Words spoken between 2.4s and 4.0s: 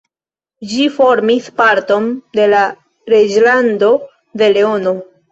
la Reĝlando